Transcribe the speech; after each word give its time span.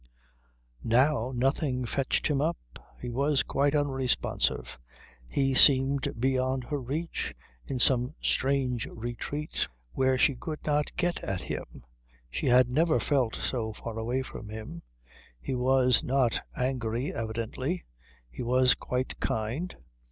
Now 0.83 1.31
nothing 1.35 1.85
fetched 1.85 2.25
him 2.25 2.41
up. 2.41 2.57
He 2.99 3.11
was 3.11 3.43
quite 3.43 3.75
unresponsive. 3.75 4.79
He 5.29 5.53
seemed 5.53 6.19
beyond 6.19 6.63
her 6.63 6.81
reach, 6.81 7.35
in 7.67 7.77
some 7.77 8.15
strange 8.19 8.87
retreat 8.87 9.67
where 9.93 10.17
she 10.17 10.33
could 10.33 10.65
not 10.65 10.91
get 10.97 11.23
at 11.23 11.41
him. 11.41 11.83
She 12.31 12.47
had 12.47 12.67
never 12.67 12.99
felt 12.99 13.35
so 13.35 13.73
far 13.73 13.99
away 13.99 14.23
from 14.23 14.49
him. 14.49 14.81
He 15.39 15.53
was 15.53 16.01
not 16.03 16.39
angry 16.57 17.13
evidently; 17.13 17.83
he 18.31 18.41
was 18.41 18.73
quite 18.73 19.19
kind. 19.19 19.75